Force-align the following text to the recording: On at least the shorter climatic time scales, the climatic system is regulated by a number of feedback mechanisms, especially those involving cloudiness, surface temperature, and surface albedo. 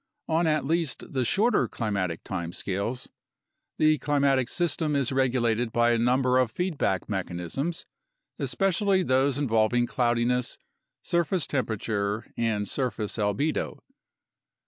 On 0.27 0.47
at 0.47 0.65
least 0.65 1.11
the 1.13 1.23
shorter 1.23 1.67
climatic 1.67 2.23
time 2.23 2.53
scales, 2.53 3.07
the 3.77 3.99
climatic 3.99 4.49
system 4.49 4.95
is 4.95 5.11
regulated 5.11 5.71
by 5.71 5.91
a 5.91 5.99
number 5.99 6.39
of 6.39 6.49
feedback 6.49 7.07
mechanisms, 7.07 7.85
especially 8.39 9.03
those 9.03 9.37
involving 9.37 9.85
cloudiness, 9.85 10.57
surface 11.03 11.45
temperature, 11.45 12.33
and 12.35 12.67
surface 12.67 13.17
albedo. 13.19 13.83